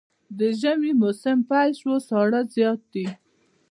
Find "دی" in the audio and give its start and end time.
2.93-3.05